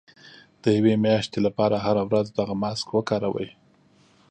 د 0.61 0.63
يوې 0.77 0.93
مياشتې 1.05 1.39
لپاره 1.45 1.75
هره 1.85 2.03
ورځ 2.09 2.27
دغه 2.39 2.53
ماسک 2.61 2.87
وکاروئ. 2.93 3.49